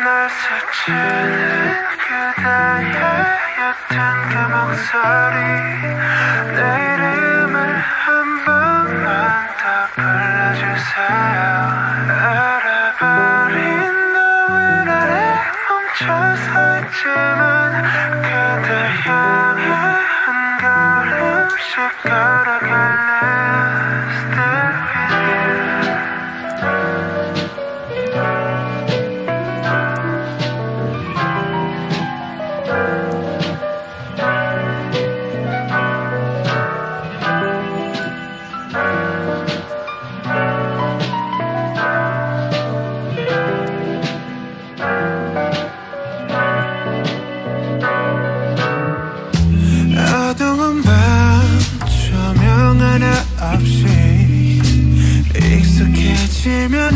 [0.00, 2.96] 날 스치는 그대의
[3.58, 3.94] 옅은
[4.30, 5.36] 그 목소리
[6.56, 6.60] 내
[6.94, 8.04] 이름을 한
[8.44, 9.04] 번만
[9.58, 9.62] 더
[9.94, 11.44] 불러주세요
[12.24, 13.60] 알아버린
[14.14, 15.12] 너의 아래
[15.68, 16.50] 멈춰서
[16.80, 17.40] 있지만
[18.22, 18.68] 그대
[19.04, 19.62] 향해
[20.24, 20.26] 한
[20.58, 21.70] 걸음씩
[22.02, 23.11] 걸어갈래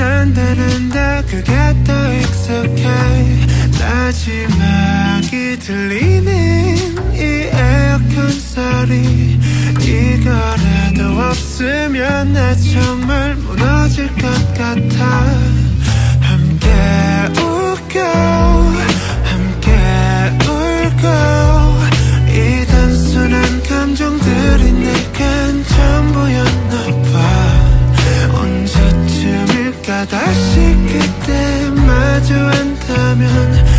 [0.00, 1.52] 안 되는데 그게
[1.84, 2.84] 더 익숙해.
[3.80, 6.76] 마지막이 들리는
[7.14, 9.38] 이 에어컨 소리.
[9.80, 15.55] 이거라도 없으면 나 정말 무너질 것 같아
[33.16, 33.75] camion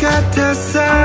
[0.00, 0.99] got the sun.